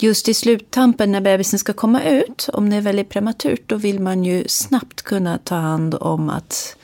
[0.00, 4.00] Just i sluttampen när bebisen ska komma ut, om det är väldigt prematurt, då vill
[4.00, 6.76] man ju snabbt kunna ta hand om att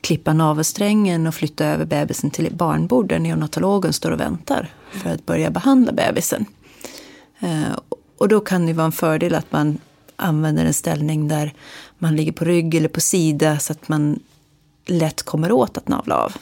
[0.00, 5.10] klippa navelsträngen och flytta över bebisen till ett barnbord där neonatologen står och väntar för
[5.10, 6.46] att börja behandla bebisen.
[7.40, 7.78] Eh,
[8.18, 9.78] Och då kan det vara en fördel att man
[10.16, 11.52] använder en ställning där
[11.98, 14.20] man ligger på rygg eller på sida så att man
[14.86, 16.32] lätt kommer åt att navla av.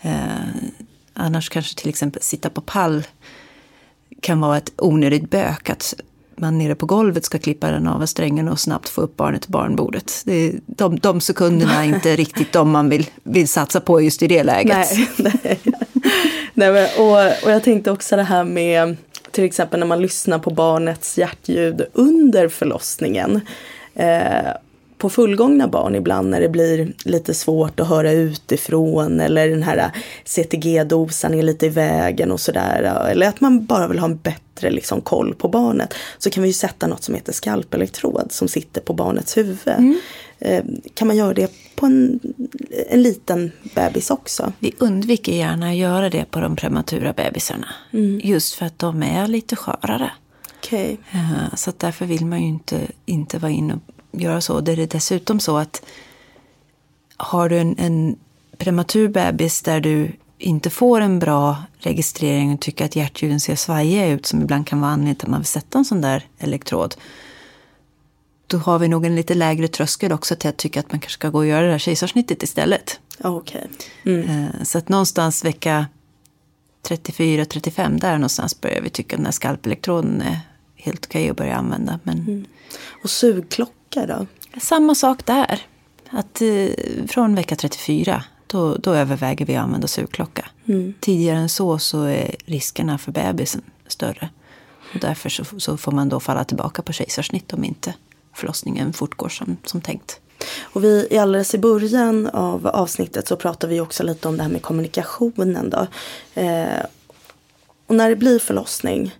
[0.00, 0.46] Eh,
[1.14, 3.02] annars kanske till exempel sitta på pall
[4.20, 5.94] kan vara ett onödigt bök att
[6.36, 9.50] man nere på golvet ska klippa den av strängen och snabbt få upp barnet till
[9.50, 10.22] barnbordet.
[10.24, 14.22] Det är, de, de sekunderna är inte riktigt de man vill, vill satsa på just
[14.22, 14.88] i det läget.
[14.92, 15.08] Nej,
[15.42, 15.60] nej.
[16.54, 18.96] nej men, och, och jag tänkte också det här med
[19.30, 23.40] till exempel när man lyssnar på barnets hjärtljud under förlossningen.
[23.94, 24.50] Eh,
[25.00, 29.90] på fullgångna barn ibland när det blir lite svårt att höra utifrån eller den här
[30.24, 33.06] CTG-dosan är lite i vägen och sådär.
[33.10, 35.94] Eller att man bara vill ha en bättre liksom, koll på barnet.
[36.18, 39.58] Så kan vi ju sätta något som heter skalpelektrod som sitter på barnets huvud.
[40.38, 42.20] Eh, kan man göra det på en,
[42.88, 44.52] en liten bebis också?
[44.58, 47.66] Vi undviker gärna att göra det på de prematura bebisarna.
[48.22, 50.10] Just för att de är lite skörare.
[50.58, 50.98] Okej.
[51.12, 53.78] Eh, Så därför vill man ju inte, inte vara in och
[54.12, 54.60] göra så.
[54.60, 55.82] Det är dessutom så att
[57.16, 58.16] har du en, en
[58.58, 64.06] prematur bebis där du inte får en bra registrering och tycker att hjärtljuden ser svajiga
[64.06, 66.94] ut, som ibland kan vara anledningen till att man vill sätta en sån där elektrod,
[68.46, 71.18] då har vi nog en lite lägre tröskel också till att tycka att man kanske
[71.18, 73.00] ska gå och göra det där kejsarsnittet istället.
[73.24, 73.62] Okay.
[74.04, 74.28] Mm.
[74.28, 75.86] Eh, så att någonstans vecka
[76.88, 80.40] 34-35, där någonstans börjar vi tycka att den här skalpelektroden är
[80.76, 82.00] helt okej okay att börja använda.
[82.02, 82.18] Men...
[82.18, 82.44] Mm.
[83.02, 83.10] Och
[83.90, 84.26] sugklocka då?
[84.60, 85.60] Samma sak där.
[86.10, 90.46] Att eh, från vecka 34, då, då överväger vi att använda sugklocka.
[90.68, 90.94] Mm.
[91.00, 94.30] Tidigare än så så är riskerna för bebisen större.
[94.94, 97.94] Och därför så, så får man då falla tillbaka på kejsarsnitt om inte
[98.34, 100.20] förlossningen fortgår som, som tänkt.
[100.72, 104.50] Och vi alldeles i början av avsnittet så pratar vi också lite om det här
[104.50, 105.70] med kommunikationen.
[105.70, 105.86] Då.
[106.40, 106.84] Eh,
[107.86, 109.14] och när det blir förlossning,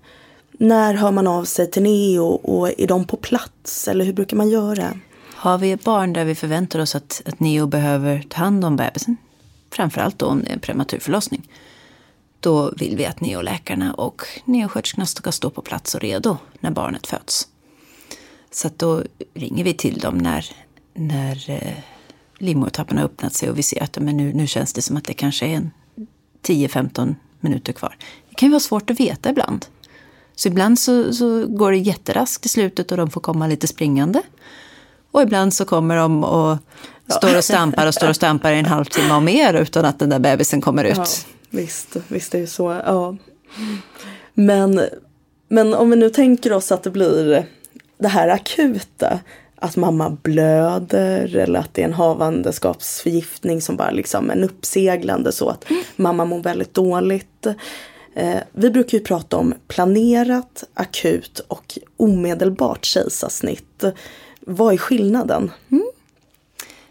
[0.60, 4.36] när hör man av sig till Neo och är de på plats eller hur brukar
[4.36, 4.98] man göra?
[5.34, 8.76] Har vi ett barn där vi förväntar oss att, att Neo behöver ta hand om
[8.76, 9.16] bebisen,
[9.70, 11.48] framförallt då om det är en prematur förlossning,
[12.40, 17.06] då vill vi att neoläkarna och neosköterskorna ska stå på plats och redo när barnet
[17.06, 17.48] föds.
[18.50, 19.02] Så att då
[19.34, 20.46] ringer vi till dem när,
[20.94, 21.76] när eh,
[22.38, 25.04] livmodertappen har öppnat sig och vi ser att men nu, nu känns det som att
[25.04, 25.70] det kanske är
[26.42, 27.96] 10-15 minuter kvar.
[28.28, 29.66] Det kan ju vara svårt att veta ibland.
[30.40, 34.22] Så ibland så, så går det jätteraskt i slutet och de får komma lite springande.
[35.10, 36.58] Och ibland så kommer de och
[37.08, 40.10] står och stampar och står och stampar i en halvtimme och mer utan att den
[40.10, 40.96] där bebisen kommer ut.
[40.96, 41.06] Ja,
[41.50, 42.80] visst, visst är det så.
[42.86, 43.16] Ja.
[44.34, 44.80] Men,
[45.48, 47.46] men om vi nu tänker oss att det blir
[47.98, 49.20] det här akuta,
[49.56, 55.48] att mamma blöder eller att det är en havandeskapsförgiftning som bara liksom en uppseglande så
[55.48, 55.82] att mm.
[55.96, 57.46] mamma mår väldigt dåligt.
[58.14, 63.84] Eh, vi brukar ju prata om planerat, akut och omedelbart kejsarsnitt.
[64.40, 65.50] Vad är skillnaden?
[65.70, 65.90] Mm.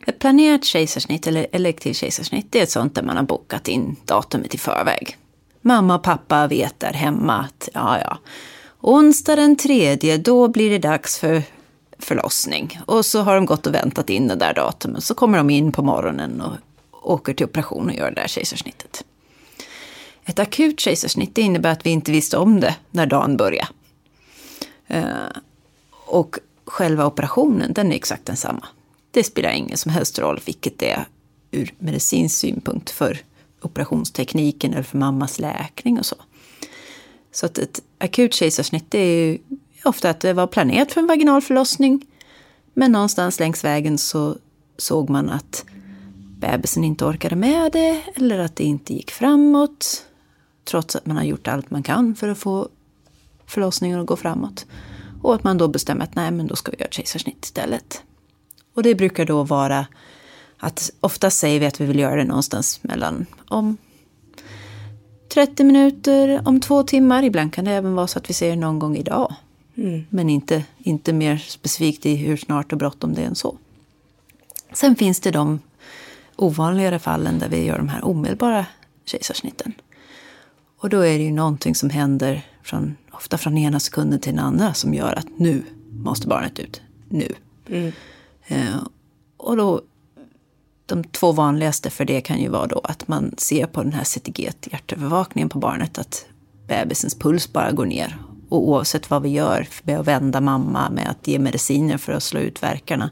[0.08, 3.96] Ett planerat kejsarsnitt eller elektiv kejsarsnitt det är ett sånt där man har bokat in
[4.06, 5.18] datumet i förväg.
[5.62, 8.18] Mamma och pappa vet där hemma att ja, ja,
[8.82, 11.44] onsdag den tredje, då blir det dags för
[12.00, 12.80] förlossning.
[12.86, 15.04] Och så har de gått och väntat in det där datumet.
[15.04, 16.56] Så kommer de in på morgonen och
[17.14, 19.04] åker till operation och gör det där kejsarsnittet.
[20.30, 23.68] Ett akut kejsarsnitt innebär att vi inte visste om det när dagen började.
[24.88, 25.04] Eh,
[26.06, 28.68] och själva operationen, den är exakt densamma.
[29.12, 31.08] Det spelar ingen som helst roll vilket det är
[31.52, 33.18] ur medicinsk synpunkt för
[33.62, 36.16] operationstekniken eller för mammas läkning och så.
[37.32, 39.38] Så att ett akut kejsarsnitt är ju
[39.84, 42.06] ofta att det var planerat för en vaginal förlossning.
[42.74, 44.38] Men någonstans längs vägen så
[44.78, 45.66] såg man att
[46.40, 50.06] bebisen inte orkade med det eller att det inte gick framåt.
[50.70, 52.70] Trots att man har gjort allt man kan för att få
[53.46, 54.66] förlossningen att gå framåt.
[55.22, 58.02] Och att man då bestämmer att nej, men då ska vi göra ett kejsarsnitt istället.
[58.74, 59.88] Och det brukar då vara
[60.58, 63.78] att ofta säger vi att vi vill göra det någonstans mellan om
[65.34, 67.24] 30 minuter, om två timmar.
[67.24, 69.34] Ibland kan det även vara så att vi ser det någon gång idag.
[69.76, 70.06] Mm.
[70.10, 73.58] Men inte, inte mer specifikt i hur snart och bråttom det är än så.
[74.74, 75.60] Sen finns det de
[76.36, 78.66] ovanligare fallen där vi gör de här omedelbara
[79.06, 79.74] kejsarsnitten.
[80.82, 84.46] Och då är det ju någonting som händer från, ofta från ena sekunden till den
[84.46, 86.82] andra som gör att nu måste barnet ut.
[87.10, 87.34] Nu.
[87.68, 87.92] Mm.
[88.48, 88.76] Eh,
[89.38, 89.82] och då,
[90.86, 94.04] de två vanligaste för det kan ju vara då att man ser på den här
[94.04, 96.26] CTG, hjärtövervakningen på barnet, att
[96.68, 98.18] bebisens puls bara går ner.
[98.50, 102.24] Och oavsett vad vi gör med att vända mamma, med att ge mediciner för att
[102.24, 103.10] slå ut verkarna,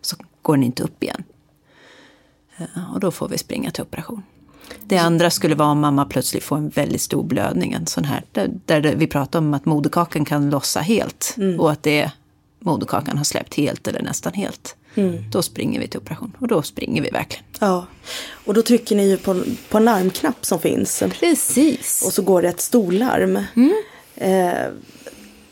[0.00, 1.24] så går den inte upp igen.
[2.56, 4.22] Eh, och då får vi springa till operation.
[4.84, 7.72] Det andra skulle vara om mamma plötsligt får en väldigt stor blödning.
[7.72, 11.34] En sån här, där, där vi pratar om att moderkakan kan lossa helt.
[11.36, 11.60] Mm.
[11.60, 12.10] Och att det,
[12.58, 14.76] moderkakan har släppt helt eller nästan helt.
[14.94, 15.30] Mm.
[15.30, 16.32] Då springer vi till operation.
[16.38, 17.44] Och då springer vi verkligen.
[17.60, 17.86] Ja.
[18.30, 21.02] Och då trycker ni ju på, på en larmknapp som finns.
[21.20, 22.02] Precis.
[22.06, 23.42] Och så går det ett storlarm.
[23.54, 23.72] Mm.
[24.14, 24.72] Eh,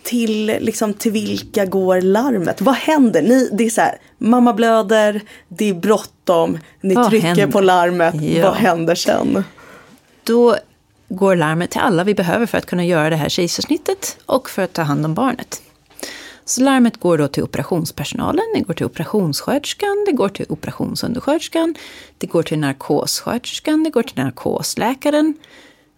[0.06, 2.60] till, liksom, till vilka går larmet?
[2.60, 3.22] Vad händer?
[3.22, 7.46] Ni, det är så här, mamma blöder, det är bråttom, ni Vad trycker händer?
[7.46, 8.14] på larmet.
[8.22, 8.42] Ja.
[8.50, 9.44] Vad händer sen?
[10.24, 10.56] Då
[11.08, 14.62] går larmet till alla vi behöver för att kunna göra det här kejsarsnittet och för
[14.62, 15.62] att ta hand om barnet.
[16.44, 21.74] Så larmet går då till operationspersonalen, det går till operationssköterskan, det går till operationsundersköterskan,
[22.18, 25.34] det går till narkossköterskan, det går till narkosläkaren.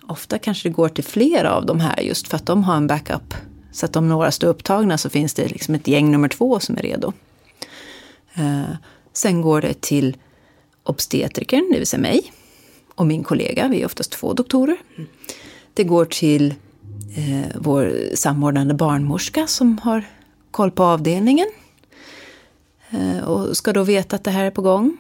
[0.07, 2.87] Ofta kanske det går till flera av de här just för att de har en
[2.87, 3.35] backup
[3.79, 6.77] så att om några står upptagna så finns det liksom ett gäng nummer två som
[6.77, 7.13] är redo.
[8.35, 8.77] Eh,
[9.13, 10.17] sen går det till
[10.83, 12.33] obstetrikern, det vill säga mig,
[12.95, 13.69] och min kollega.
[13.69, 14.77] Vi är oftast två doktorer.
[15.75, 16.55] Det går till
[17.17, 20.05] eh, vår samordnande barnmorska som har
[20.51, 21.47] koll på avdelningen
[22.91, 24.97] eh, och ska då veta att det här är på gång.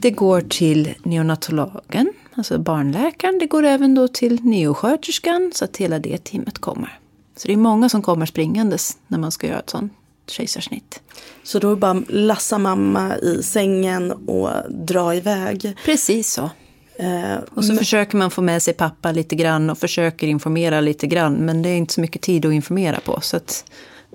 [0.00, 3.38] Det går till neonatologen, alltså barnläkaren.
[3.38, 6.98] Det går även då till neosköterskan så att hela det teamet kommer.
[7.36, 9.92] Så det är många som kommer springandes när man ska göra ett sånt
[10.26, 11.00] kejsarsnitt.
[11.42, 15.76] Så då är det bara lassa mamma i sängen och dra iväg.
[15.84, 16.50] Precis så.
[16.98, 17.78] Eh, och så men...
[17.78, 21.34] försöker man få med sig pappa lite grann och försöker informera lite grann.
[21.34, 23.20] Men det är inte så mycket tid att informera på.
[23.20, 23.64] Så att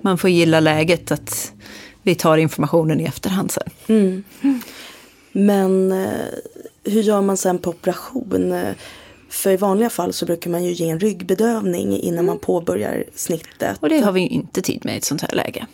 [0.02, 1.52] man får gilla läget att
[2.02, 3.70] vi tar informationen i efterhand sen.
[3.86, 4.24] Mm.
[5.32, 6.08] Men eh,
[6.84, 8.54] hur gör man sen på operation?
[9.32, 12.26] För i vanliga fall så brukar man ju ge en ryggbedövning innan mm.
[12.26, 13.78] man påbörjar snittet.
[13.80, 15.66] Och det har vi ju inte tid med i ett sånt här läge.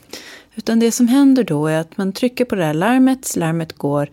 [0.55, 4.11] Utan det som händer då är att man trycker på det här larmet, larmet går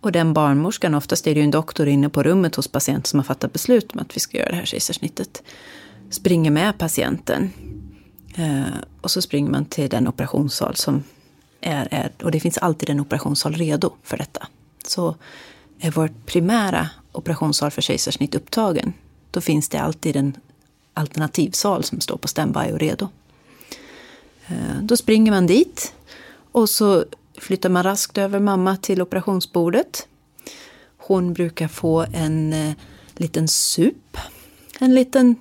[0.00, 3.18] och den barnmorskan, oftast är det ju en doktor inne på rummet hos patienten som
[3.18, 5.42] har fattat beslut om att vi ska göra det här kejsarsnittet,
[6.10, 7.50] springer med patienten.
[8.34, 8.62] Eh,
[9.00, 11.02] och så springer man till den operationssal som
[11.60, 14.48] är, är, och det finns alltid en operationssal redo för detta.
[14.86, 15.16] Så
[15.80, 18.92] är vår primära operationssal för kejsarsnitt upptagen,
[19.30, 20.36] då finns det alltid en
[20.94, 23.08] alternativsal som står på standby och redo.
[24.46, 25.94] Eh, då springer man dit
[26.52, 27.04] och så
[27.38, 30.06] flyttar man raskt över mamma till operationsbordet.
[30.96, 32.72] Hon brukar få en eh,
[33.16, 34.16] liten sup,
[34.78, 35.36] en liten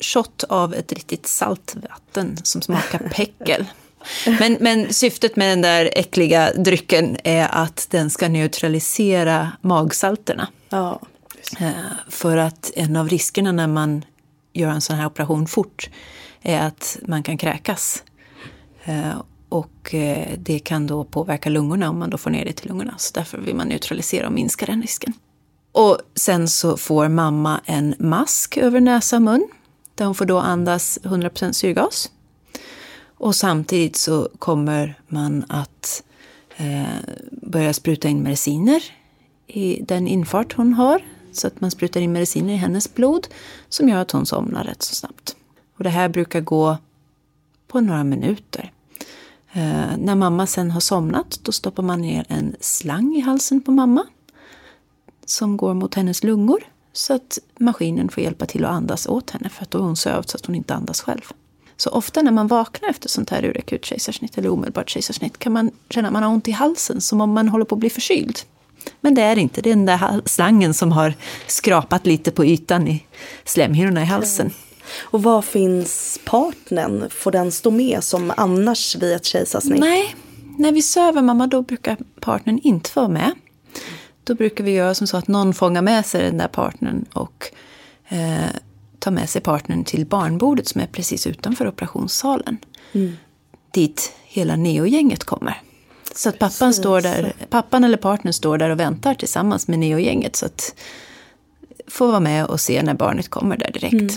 [0.00, 3.64] shot av ett riktigt saltvatten som smakar päckel.
[4.40, 10.48] Men, men syftet med den där äckliga drycken är att den ska neutralisera magsalterna.
[10.68, 11.00] Ja.
[11.50, 11.74] Precis.
[12.08, 14.04] för att en av riskerna när man
[14.52, 15.90] gör en sån här operation fort
[16.42, 18.02] är att man kan kräkas.
[18.84, 22.68] Eh, och eh, det kan då påverka lungorna om man då får ner det till
[22.68, 22.94] lungorna.
[22.98, 25.12] Så därför vill man neutralisera och minska den risken.
[25.72, 29.48] Och sen så får mamma en mask över näsa och mun.
[29.94, 32.10] Där hon får då andas 100% syrgas.
[33.18, 36.02] Och samtidigt så kommer man att
[36.56, 36.84] eh,
[37.30, 38.82] börja spruta in mediciner
[39.46, 41.02] i den infart hon har.
[41.36, 43.26] Så att man sprutar in mediciner i hennes blod
[43.68, 45.36] som gör att hon somnar rätt så snabbt.
[45.76, 46.76] Och det här brukar gå
[47.68, 48.72] på några minuter.
[49.52, 53.72] Eh, när mamma sen har somnat då stoppar man ner en slang i halsen på
[53.72, 54.06] mamma
[55.26, 59.48] som går mot hennes lungor så att maskinen får hjälpa till att andas åt henne
[59.48, 61.22] för att då är hon sövd så att hon inte andas själv.
[61.76, 65.70] Så ofta när man vaknar efter sånt här urakut kejsarsnitt eller omedelbart kejsarsnitt kan man
[65.90, 68.38] känna att man har ont i halsen som om man håller på att bli förkyld.
[69.00, 71.14] Men det är inte, det är den där slangen som har
[71.46, 73.04] skrapat lite på ytan i
[73.44, 74.50] slemhinnorna i halsen.
[74.98, 77.10] Och var finns partnern?
[77.10, 79.80] Får den stå med som annars vid ett kejsarsnitt?
[79.80, 80.14] Nej,
[80.58, 83.32] när vi söver mamma då brukar partnern inte vara med.
[84.24, 87.44] Då brukar vi göra som så att någon fångar med sig den där partnern och
[88.08, 88.50] eh,
[88.98, 92.58] tar med sig partnern till barnbordet som är precis utanför operationssalen.
[92.92, 93.16] Mm.
[93.70, 95.62] Dit hela neogänget kommer.
[96.16, 100.36] Så att pappan, står där, pappan eller partnern står där och väntar tillsammans med neogänget.
[100.36, 100.74] Så att
[101.86, 103.92] få vara med och se när barnet kommer där direkt.
[103.92, 104.14] Mm.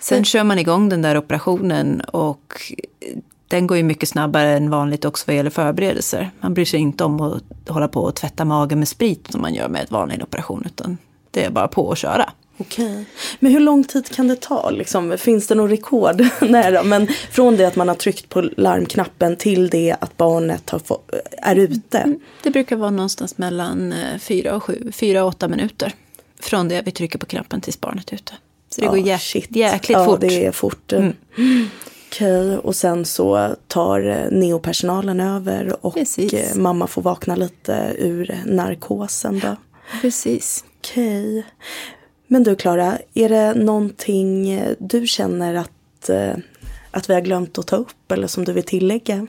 [0.00, 2.72] Sen kör man igång den där operationen och
[3.48, 6.30] den går ju mycket snabbare än vanligt också vad gäller förberedelser.
[6.40, 9.54] Man bryr sig inte om att hålla på och tvätta magen med sprit som man
[9.54, 10.98] gör med ett vanlig operation, utan
[11.30, 12.32] det är bara på att köra.
[12.66, 13.04] Okej.
[13.40, 14.70] Men hur lång tid kan det ta?
[14.70, 15.18] Liksom?
[15.18, 16.24] Finns det någon rekord?
[16.40, 20.70] Nej då, men från det att man har tryckt på larmknappen till det att barnet
[20.70, 21.00] har få,
[21.38, 21.98] är ute?
[21.98, 25.92] Mm, det brukar vara någonstans mellan eh, fyra och, sju, fyra och åtta minuter.
[26.40, 28.32] Från det vi trycker på knappen tills barnet är ute.
[28.70, 29.56] Så det ja, går jä shit.
[29.56, 30.22] jäkligt ja, fort.
[30.22, 30.92] Ja, det är fort.
[30.92, 31.12] Mm.
[32.12, 36.32] Okej, och sen så tar eh, neopersonalen över och Precis.
[36.32, 39.56] Eh, mamma får vakna lite ur narkosen då.
[40.00, 40.64] Precis.
[40.78, 41.44] Okej.
[42.32, 46.10] Men du Klara, är det någonting eh, du känner att,
[46.90, 49.26] att vi har glömt att ta upp eller som du vill tillägga?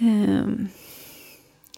[0.00, 0.68] Um,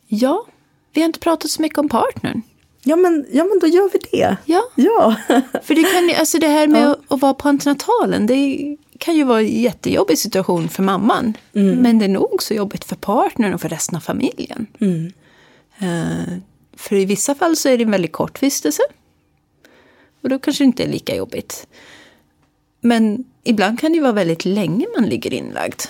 [0.06, 0.46] ja,
[0.92, 2.42] vi har inte pratat så mycket om partnern.
[2.82, 4.36] Ja men, ja, men då gör vi det.
[4.44, 4.62] Ja.
[4.74, 5.16] ja.
[5.62, 6.92] För det, kan, alltså det här med ja.
[6.92, 11.36] att, att, vara på antenatalen, det kan ju vara en jättejobbig situation för mamman.
[11.54, 11.76] Mm.
[11.76, 14.66] Men det är nog så jobbigt för partnern och för resten av familjen.
[14.80, 15.12] Mm.
[15.82, 16.38] Uh,
[16.76, 18.82] för i vissa fall så är det en väldigt kort vistelse.
[20.26, 21.66] Och då kanske det inte är lika jobbigt.
[22.80, 25.82] Men ibland kan det ju vara väldigt länge man ligger inlagd.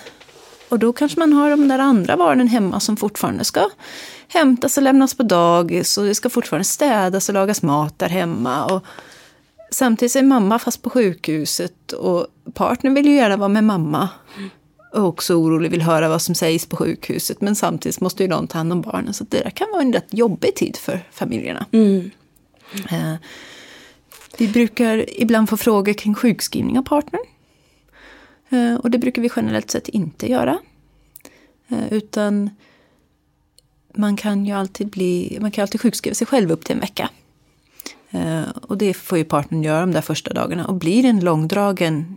[0.69, 3.71] Och då kanske man har de där andra barnen hemma som fortfarande ska
[4.29, 8.65] hämtas och lämnas på dagis och det ska fortfarande städas och lagas mat där hemma.
[8.65, 8.85] Och
[9.71, 14.09] samtidigt är mamma fast på sjukhuset och partnern vill ju gärna vara med mamma.
[14.93, 17.41] Och också orolig, vill höra vad som sägs på sjukhuset.
[17.41, 19.15] Men samtidigt måste ju någon ta hand om barnen.
[19.15, 21.67] Så det där kan vara en rätt jobbig tid för familjerna.
[21.73, 22.11] Mm.
[24.39, 27.23] Vi brukar ibland få frågor kring sjukskrivning av partnern.
[28.49, 30.59] Eh, och det brukar vi generellt sett inte göra.
[31.69, 32.51] Eh, utan
[33.95, 37.11] man kan ju alltid bli, man kan alltid sjukskriva sig själv upp till en vecka.
[38.11, 40.67] Eh, och det får ju partnern göra de där första dagarna.
[40.67, 42.17] Och blir det en långdragen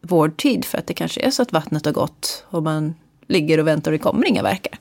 [0.00, 2.94] vårdtid för att det kanske är så att vattnet har gått och man
[3.26, 4.78] ligger och väntar och det kommer inga verkar.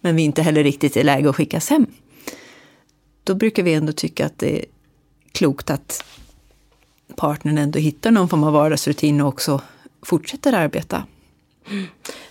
[0.00, 1.86] Men vi är inte heller riktigt i läge att skickas hem.
[3.24, 4.64] Då brukar vi ändå tycka att det är
[5.32, 6.04] klokt att
[7.16, 9.60] partnern ändå hittar någon form av vardagsrutin och också
[10.02, 11.02] fortsätter arbeta.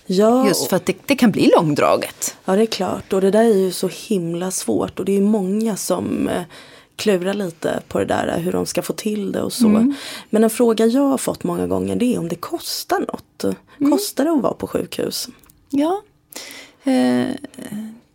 [0.05, 2.37] Ja, Just för att det, det, kan bli långdraget.
[2.45, 3.13] Ja, det är klart.
[3.13, 4.99] Och det där är ju så himla svårt.
[4.99, 6.41] Och det är många som eh,
[6.95, 9.67] klurar lite på det där, hur de ska få till det och så.
[9.67, 9.93] Mm.
[10.29, 13.43] Men en fråga jag har fått många gånger det är om det kostar något.
[13.79, 13.91] Mm.
[13.91, 15.29] Kostar det att vara på sjukhus?
[15.69, 16.01] Ja,
[16.83, 17.27] eh,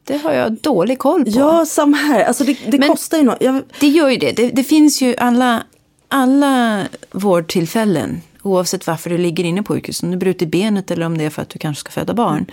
[0.04, 1.30] det har jag dålig koll på.
[1.30, 2.24] Ja, samma här.
[2.24, 3.36] Alltså det, det kostar ju något.
[3.40, 3.62] Jag...
[3.80, 4.32] Det gör ju det.
[4.32, 4.50] det.
[4.50, 4.64] det.
[4.64, 5.62] finns ju alla,
[6.08, 11.18] alla vårdtillfällen, oavsett varför du ligger inne på sjukhus, om du brutit benet eller om
[11.18, 12.46] det är för att du kanske ska föda barn.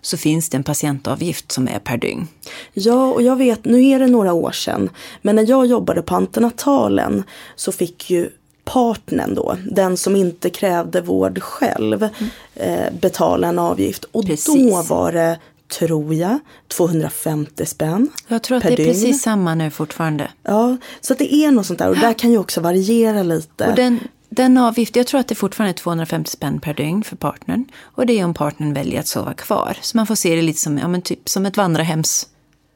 [0.00, 2.28] Så finns det en patientavgift som är per dygn.
[2.72, 4.90] Ja, och jag vet, nu är det några år sedan,
[5.22, 7.22] men när jag jobbade på antenatalen
[7.56, 8.30] så fick ju
[8.64, 12.30] partnern då, den som inte krävde vård själv, mm.
[12.54, 14.04] eh, betala en avgift.
[14.04, 14.72] Och precis.
[14.72, 15.38] då var det,
[15.68, 16.38] tror jag,
[16.68, 18.88] 250 spänn Jag tror att det är dygn.
[18.88, 20.30] precis samma nu fortfarande.
[20.42, 23.68] Ja, så det är något sånt där och där kan ju också variera lite.
[23.68, 27.16] Och den, den avgift, jag tror att det fortfarande är 250 spänn per dygn för
[27.16, 27.64] partnern.
[27.82, 29.78] Och det är om partnern väljer att sova kvar.
[29.80, 32.28] Så man får se det lite som, ja, men typ, som ett vandrarhems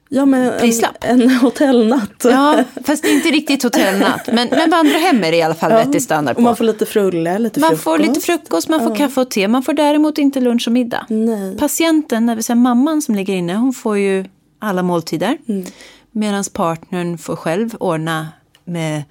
[0.09, 0.97] Ja, men prislapp.
[1.01, 2.25] En, en hotellnatt.
[2.25, 4.27] Ja, fast inte riktigt hotellnatt.
[4.27, 6.39] Men, men vandrarhem är i alla fall ja, vettig standard på.
[6.39, 7.73] Och man får lite frulle, lite frukost.
[7.73, 8.97] Man får lite frukost, man får ja.
[8.97, 9.49] kaffe och te.
[9.49, 11.07] Man får däremot inte lunch och middag.
[11.09, 11.57] Nej.
[11.59, 14.25] Patienten, det vill säga mamman som ligger inne, hon får ju
[14.59, 15.39] alla måltider.
[15.49, 15.67] Mm.
[16.11, 18.29] Medan partnern får själv ordna
[18.65, 19.03] med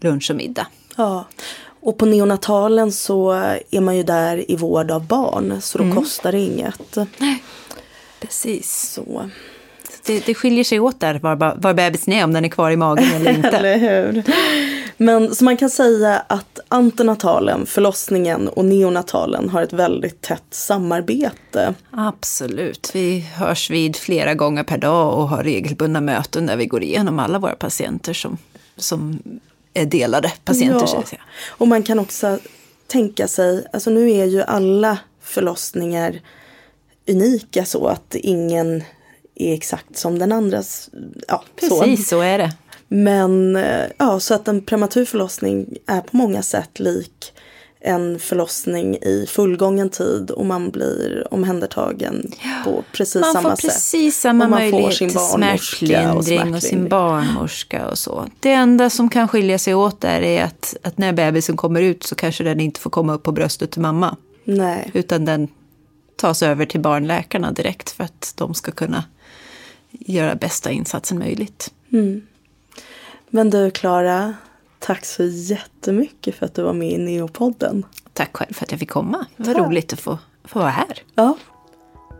[0.00, 0.66] lunch och middag.
[0.96, 1.24] Ja,
[1.82, 3.30] och på neonatalen så
[3.70, 5.96] är man ju där i vård av barn så då mm.
[5.96, 6.96] kostar det inget.
[7.18, 7.42] Nej,
[8.20, 8.92] precis.
[8.94, 9.30] Så.
[10.10, 12.76] Det, det skiljer sig åt där var, var bebisen är, om den är kvar i
[12.76, 13.48] magen eller inte.
[13.48, 14.22] eller hur.
[14.96, 21.74] Men så man kan säga att antenatalen, förlossningen och neonatalen har ett väldigt tätt samarbete.
[21.90, 22.90] Absolut.
[22.94, 27.18] Vi hörs vid flera gånger per dag och har regelbundna möten där vi går igenom
[27.18, 28.38] alla våra patienter som,
[28.76, 29.18] som
[29.74, 30.88] är delade patienter.
[31.10, 31.18] Ja.
[31.48, 32.38] Och man kan också
[32.86, 36.20] tänka sig, alltså nu är ju alla förlossningar
[37.08, 38.82] unika så att ingen
[39.40, 40.90] är exakt som den andras.
[41.28, 42.16] Ja, Precis, så.
[42.16, 42.52] så är det.
[42.88, 43.58] Men
[43.96, 47.32] ja, så att en prematur förlossning är på många sätt lik
[47.80, 52.32] en förlossning i fullgången tid och man blir omhändertagen
[52.64, 53.44] på precis man samma sätt.
[53.44, 58.26] Man får precis samma möjlighet till smärtlindring och, och, sin barnmorska och så.
[58.40, 62.02] Det enda som kan skilja sig åt där är att, att när bebisen kommer ut
[62.02, 64.16] så kanske den inte får komma upp på bröstet till mamma.
[64.44, 64.90] Nej.
[64.94, 65.48] Utan den
[66.16, 69.04] tas över till barnläkarna direkt för att de ska kunna
[69.90, 71.72] göra bästa insatsen möjligt.
[71.92, 72.22] Mm.
[73.30, 74.34] Men du Klara,
[74.78, 77.86] Tack så jättemycket för att du var med i Neopodden.
[78.12, 79.26] Tack själv för att jag fick komma.
[79.36, 79.66] Det var Tack.
[79.66, 81.02] roligt att få, få vara här.
[81.14, 81.36] Ja.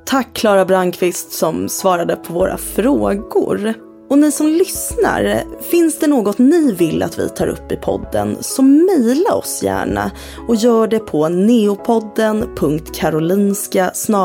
[0.04, 3.74] Tack Klara Brandqvist som svarade på våra frågor.
[4.10, 8.36] Och ni som lyssnar, finns det något ni vill att vi tar upp i podden
[8.40, 10.10] så mejla oss gärna
[10.48, 14.16] och gör det på neopodden.karolinska sll.se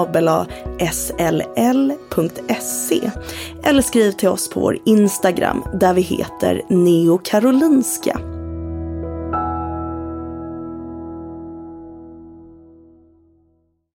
[3.63, 8.34] eller skriv till oss på vår Instagram där vi heter neokarolinska.